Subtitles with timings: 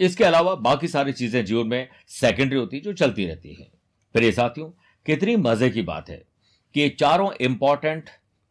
[0.00, 3.70] इसके अलावा बाकी सारी चीज़ें जीवन में सेकेंडरी होती जो चलती रहती है।
[4.14, 4.68] प्रिय साथियों,
[5.06, 6.22] कितनी मज़े की बात है
[6.74, 8.10] कि चारों इंपॉर्टेंट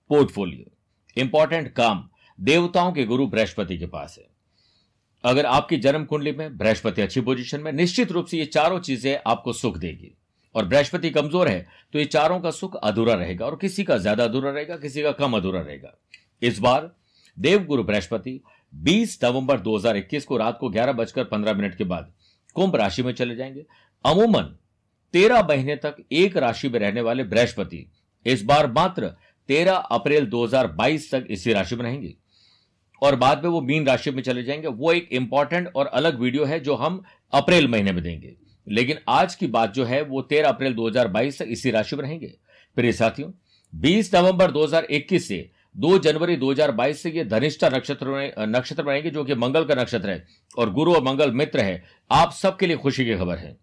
[0.10, 0.72] पोर्टफोलियो
[1.18, 2.08] इंपॉर्टेंट काम
[2.40, 4.26] देवताओं के गुरु बृहस्पति के पास है।
[5.24, 9.18] अगर आपकी जन्म कुंडली में बृहस्पति अच्छी पोजीशन में, निश्चित रूप से ये चारों चीज़ें
[9.28, 10.16] आपको सुख देगी।
[10.56, 14.24] और बृहस्पति कमज़ोर है तो ये चारों का सुख अधूरा रहेगा और किसी का ज़्यादा
[14.24, 15.94] अधूरा रहेगा, किसी का कम अधूरा रहेगा।
[16.42, 16.92] इस बार
[17.40, 18.42] देवगुरु बृहस्पति
[18.76, 22.14] 20 नवंबर 2021 को रात को ग्यारह बजकर पंद्रह मिनट के बाद
[22.54, 23.66] कुंभ राशि में चले जाएँगे।
[24.06, 24.58] अमूमन
[25.14, 27.92] तेरह महीने तक एक राशि में रहने वाले बृहस्पति,
[28.26, 29.08] इस बार मात्र
[29.48, 32.14] तेरह अप्रैल 2022 तक इसी राशि में रहेंगे।
[33.02, 36.46] और बाद में वो मीन राशि में चले जाएँगे। वो एक इंपॉर्टेंट और अलग वीडियो
[36.46, 38.36] है जो हम अप्रैल महीने में देंगे।
[38.68, 42.34] लेकिन आज की बात जो है, वो तेरह अप्रैल 2022 तक इसी राशि में रहेंगे।
[42.76, 43.32] प्रिय साथियों
[43.76, 49.36] 20 नवंबर 2021 से 2 जनवरी 2022 से ये धनिष्ठा नक्षत्र नक्षत्र बनेंगे जो कि
[49.36, 50.26] मंगल का नक्षत्र है
[50.58, 53.56] और गुरु और मंगल मित्र है। आप सबके लिए खुशी की खबर है।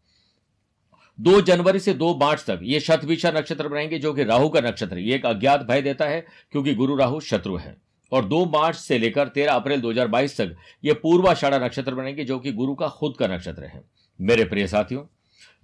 [1.19, 4.97] दो जनवरी से दो मार्च तक ये शतभिषा नक्षत्र बनाएँगे जो कि राहु का नक्षत्र
[4.97, 7.77] है। ये एक अज्ञात भय देता है, क्योंकि गुरु राहु शत्रु है।
[8.13, 12.53] और दो मार्च से लेकर तेरह अप्रैल 2022 तक ये पूर्वाषाढ़ा नक्षत्र बनेंगे जो कि
[12.53, 13.83] गुरु का खुद का नक्षत्र है।
[14.21, 15.05] मेरे प्रिय साथियों,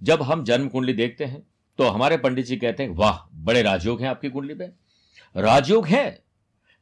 [0.03, 1.41] जब हम जन्म कुंडली देखते हैं
[1.79, 4.71] तो हमारे पंडित जी कहते हैं, वाह, बड़े राजयोग हैं आपकी कुंडली में।
[5.37, 6.26] राजयोग है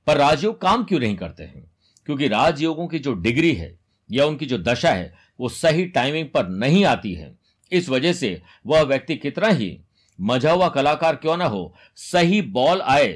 [0.07, 1.71] पर राजयोग काम क्यों नहीं करते हैं?
[2.07, 3.73] क्योंकि राजयोगों की जो डिग्री है
[4.09, 7.33] या उनकी जो दशा है, वो सही टाइमिंग पर नहीं आती है।
[7.71, 9.77] इस वजह से वह व्यक्ति कितना ही
[10.19, 13.07] मज़ा हुआ कलाकार क्यों ना हो, सही बॉल आए,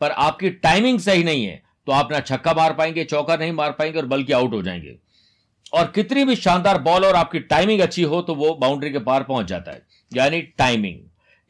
[0.00, 3.72] पर आपकी टाइमिंग सही नहीं है तो आप ना छक्का मार पाएँगे, चौका नहीं मार
[3.72, 4.96] पाएँगे और बल्कि आउट हो जाएँगे।
[5.72, 9.22] और कितनी भी शानदार बॉल और आपकी टाइमिंग अच्छी हो तो वो बाउंड्री के पार
[9.22, 9.82] पहुँच जाता है।
[10.12, 11.00] यानी टाइमिंग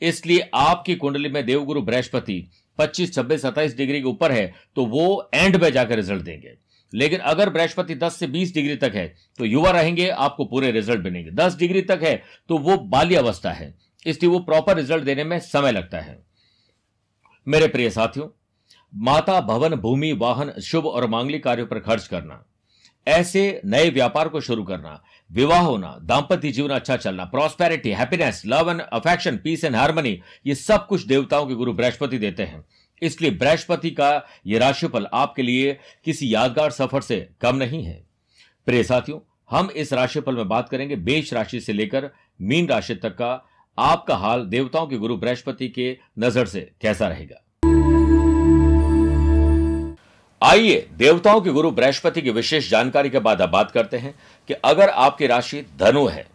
[0.03, 2.47] इसलिए आपकी कुंडली में देवगुरु बृहस्पति
[2.78, 6.56] 25, 26, 27 डिग्री के ऊपर है तो वो एंड में जाकर रिज़ल्ट देंगे।
[6.93, 9.06] लेकिन अगर बृहस्पति 10 से 20 डिग्री तक है
[9.39, 13.53] तो युवा रहेंगे आपको पूरे रिज़ल्ट मिलेंगे। 10 डिग्री तक है तो वो बाल्य अवस्था
[13.53, 13.75] है।
[14.06, 16.19] इसलिए वो प्रॉपर रिज़ल्ट देने में समय लगता है।
[17.47, 18.28] मेरे प्रिय साथियों
[18.94, 22.44] माता भवन भूमि वाहन शुभ और मांगलिक कार्यों पर खर्च करना
[23.06, 28.71] ऐसे नए व्यापार को शुरू करना विवाह होना दाम्पत्य जीवन अच्छा चलना prosperity happiness love
[28.71, 32.65] and affection peace and harmony ये सब कुछ देवताओं के गुरु बृहस्पति देते हैं।
[33.03, 34.11] इसलिए बृहस्पति का
[34.47, 38.03] यह राशिफल आपके लिए किसी यादगार सफ़र से कम नहीं है।
[38.67, 39.19] प्रिय साथियों,
[39.50, 43.32] हम इस राशिफल में बात करेंगे बेश राशि से लेकर मीन राशि तक का।
[43.79, 47.43] आपका हाल देवताओं के गुरु बृहस्पति के नज़र से कैसा रहेगा?
[50.43, 54.14] आइए देवताओं के गुरु बृहस्पति की विशेष जानकारी के बाद अब बात करते हैं
[54.49, 56.26] कि अगर आपकी राशि धनु है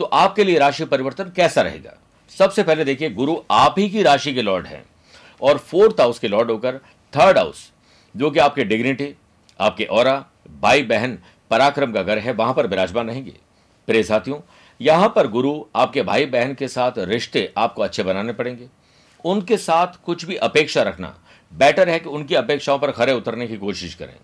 [0.00, 1.96] तो आपके लिए राशि परिवर्तन कैसा रहेगा?
[2.32, 4.84] सबसे पहले देखिए, गुरु आप ही की राशि के लॉर्ड हैं
[5.40, 6.76] और फोर्थ हाउस के लॉर्ड होकर
[7.12, 7.70] थर्ड हाउस,
[8.14, 9.14] जो कि आपके डिग्निटी,
[9.60, 10.08] आपके और
[10.60, 11.18] भाई बहन
[11.50, 13.34] पराक्रम का घर है, वहाँ पर विराजमान रहेंगे।
[13.88, 14.38] प्रे साथियों,
[14.80, 18.68] यहाँ पर गुरु आपके भाई बहन के साथ रिश्ते आपको अच्छे बनाने पड़ेंगे।
[19.24, 21.14] उनके साथ कुछ भी अपेक्षा रखना
[21.52, 24.16] बेटर है कि उनकी अपेक्षाओं पर खरे उतरने की कोशिश करें।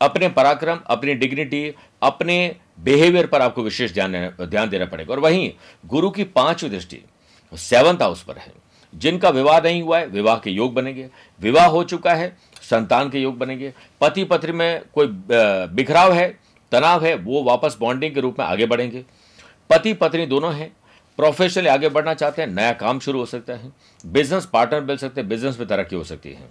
[0.00, 4.12] अपने पराक्रम, अपनी डिग्निटी अपने बिहेवियर पर आपको विशेष ध्यान
[4.42, 5.52] ध्यान देना पड़ेगा। और वहीं
[5.86, 7.02] गुरु की पांचवी दृष्टि
[7.54, 8.52] सेवंथ हाउस पर है।
[8.94, 11.08] जिनका विवाह नहीं हुआ है, विवाह के योग बनेंगे।
[11.40, 16.38] विवाह हो चुका है, संतान के योग बनेंगे। पति पत्नी में कोई बिखराव है,
[16.72, 19.04] तनाव है, वो वापस बॉन्डिंग के रूप में आगे बढ़ेंगे।
[19.70, 20.72] पति पत्नी दोनों हैं
[21.20, 23.70] प्रोफेशनली आगे बढ़ना चाहते हैं, नया काम शुरू हो सकता है,
[24.06, 26.48] बिज़नेस पार्टनर मिल सकते हैं, बिज़नेस में तरक्की हो सकती है।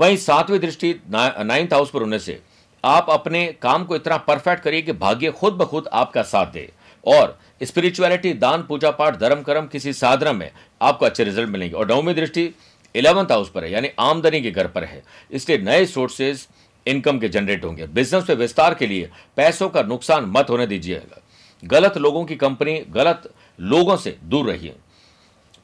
[0.00, 2.40] वहीं सातवीं दृष्टि नाइन्थ हाउस पर होने से
[2.84, 6.70] आप अपने काम को इतना परफेक्ट करिए कि भाग्य खुद ब खुद आपका साथ दे।
[7.06, 10.50] और स्पिरिचुअलिटी दान, पूजा पाठ, धर्म, कर्म किसी साधना में
[10.82, 12.48] आपको अच्छे रिज़ल्ट मिलेंगे। और नौवीं दृष्टि
[12.94, 16.46] इलेवंथ हाउस पर है, यानी आमदनी के घर पर है। इसलिए नए सोर्सेज
[16.86, 21.21] इनकम के जनरेट होंगे। बिज़नेस में विस्तार के लिए पैसों का नुकसान मत होने दीजिएगा
[21.62, 24.74] गलत लोगों की कंपनी गलत लोगों से दूर रहिए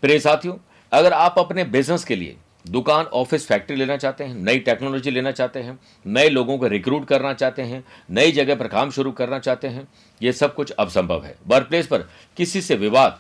[0.03, 0.55] प्रिय साथियों,
[0.93, 5.31] अगर आप अपने बिज़नेस के लिए दुकान ऑफ़िस फैक्ट्री लेना चाहते हैं, नई टेक्नोलॉजी लेना
[5.31, 9.39] चाहते हैं, नए लोगों को रिक्रूट करना चाहते हैं, नई जगह पर काम शुरू करना
[9.39, 9.87] चाहते हैं,
[10.21, 13.19] ये सब कुछ अब संभव है। वर्क प्लेस पर किसी से विवाद,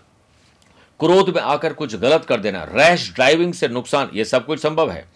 [1.00, 4.90] क्रोध में आकर कुछ गलत कर देना रैश ड्राइविंग से नुकसान, ये सब कुछ संभव
[4.90, 5.06] है।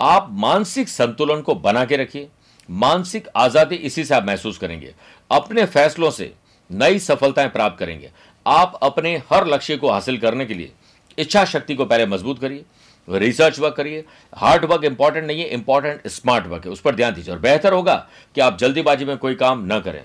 [0.00, 2.28] आप मानसिक संतुलन को बना के रखिए।
[2.68, 4.94] मानसिक आज़ादी इसी से आप महसूस करेंगे।
[5.30, 6.32] अपने फैसलों से
[6.72, 8.10] नई सफलताएँ प्राप्त करेंगे।
[8.46, 10.72] आप अपने हर लक्ष्य को हासिल करने के लिए
[11.18, 12.64] इच्छा शक्ति को पहले मज़बूत करिए
[13.10, 14.04] रिसर्च वर्क करिए।
[14.34, 17.72] हार्ड वर्क इंपॉर्टेंट नहीं है इंपॉर्टेंट स्मार्ट वर्क है। उस पर ध्यान दीजिए। और बेहतर
[17.72, 20.04] होगा कि आप जल्दीबाजी में कोई काम न करें।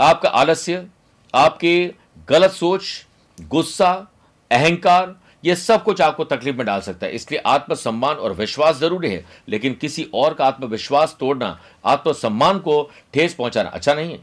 [0.00, 0.86] आपका आलस्य,
[1.34, 1.94] आपकी
[2.28, 3.06] गलत सोच,
[3.40, 4.08] गुस्सा,
[4.50, 9.10] अहंकार यह सब कुछ आपको तकलीफ़ में डाल सकता है। इसलिए आत्मसम्मान और विश्वास ज़रूरी
[9.10, 14.18] है। लेकिन किसी और का आत्मविश्वास तोड़ना, आत्मसम्मान को ठेस पहुंचाना अच्छा नहीं है।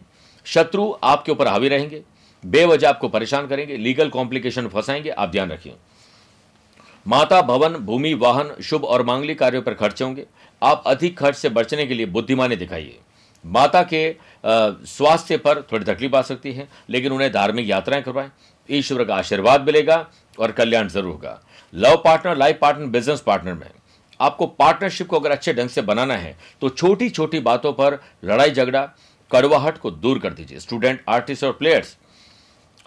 [0.48, 2.02] शत्रु आपके ऊपर हावी रहेंगे,
[2.44, 5.76] बेवजह आपको परेशान करेंगे लीगल कॉम्प्लिकेशन फंसाएँगे, आप ध्यान रखिए।
[7.06, 10.26] माता, भवन, भूमि, वाहन, शुभ और मांगलिक कार्यों पर खर्च होंगे।
[10.62, 12.98] आप अधिक खर्च से बचने के लिए बुद्धिमानी दिखाइए।
[13.46, 18.30] माता के स्वास्थ्य पर थोड़ी तकलीफ़ आ सकती है, लेकिन उन्हें धार्मिक यात्राएँ करवाएँ।
[18.70, 20.06] ईश्वर का आशीर्वाद मिलेगा
[20.38, 21.40] और कल्याण ज़रूर होगा।
[21.74, 23.70] Love partner, life partner, business partner में।
[24.20, 28.52] आपको पार्टनरशिप को अगर अच्छे ढंग से बनाना है तो छोटी छोटी बातों पर लड़ाई
[28.52, 28.90] झगड़ा
[29.32, 31.98] कड़वाहट को दूर कर दीजिए। स्टूडेंट आर्टिस्ट और प्लेयर्स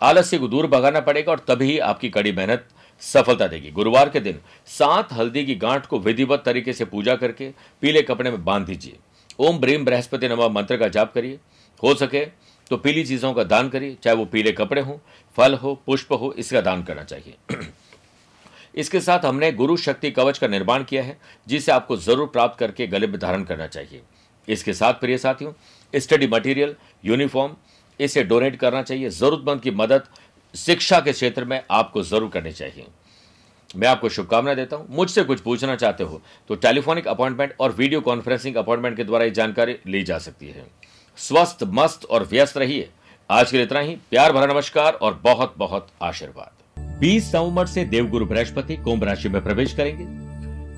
[0.02, 2.68] आलस्य को दूर भगाना पड़ेगा और तभी आपकी कड़ी मेहनत
[3.02, 7.50] सफलता देगी। गुरुवार के दिन सात हल्दी की गांठ को विधिवत तरीके से पूजा करके
[7.82, 8.96] पीले कपड़े में बाँध दीजिए।
[9.38, 11.38] ओम ब्रीम बृहस्पति नवा मंत्र का जाप करिए।
[11.82, 12.24] हो सके
[12.70, 15.00] तो पीली चीज़ों का दान करिए, चाहे वो पीले कपड़े हो,
[15.36, 17.36] फल हो, पुष्प हो, इसका दान करना चाहिए।
[18.74, 22.86] इसके साथ हमने गुरु शक्ति कवच का निर्माण किया है, जिसे आपको ज़रूर प्राप्त करके
[22.86, 24.02] गले में धारण करना चाहिए।
[24.48, 25.52] इसके साथ प्रिय साथियों
[25.92, 27.56] स्टडी मटेरियल यूनिफॉर्म
[28.00, 30.02] इसे डोनेट करना चाहिए। जरूरतमंद की मदद
[30.54, 32.86] शिक्षा के क्षेत्र में आपको ज़रूर करनी चाहिए।
[33.76, 38.00] मैं आपको शुभकामनाएँ देता हूँ। मुझसे कुछ पूछना चाहते हो तो टेलीफोनिक अपॉइंटमेंट और वीडियो
[38.00, 40.66] कॉन्फ्रेंसिंग अपॉइंटमेंट के द्वारा ये जानकारी ली जा सकती है।
[41.18, 42.88] स्वस्थ, मस्त और व्यस्त रहिए।
[43.30, 47.84] आज के लिए इतना ही। प्यार भरा नमस्कार और बहुत बहुत आशीर्वाद। 20 नवंबर से
[47.86, 50.29] देवगुरु बृहस्पति कुंभ राशि में प्रवेश करेंगे।